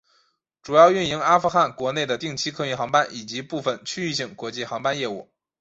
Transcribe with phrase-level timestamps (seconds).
[0.63, 5.29] 主要运营阿富汗国内的定期客运航班以及部分区域性国际航班业务。